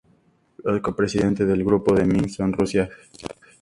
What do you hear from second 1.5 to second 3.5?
grupo de Minsk son Rusia, Francia.